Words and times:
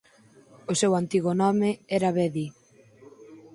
O 0.71 0.73
seu 0.81 0.91
antigo 1.01 1.31
nome 1.43 1.69
era 1.97 2.15
Vedi. 2.17 2.47